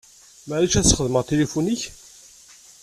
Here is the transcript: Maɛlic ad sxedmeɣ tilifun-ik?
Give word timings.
Maɛlic 0.47 0.73
ad 0.75 0.85
sxedmeɣ 0.87 1.23
tilifun-ik? 1.25 1.81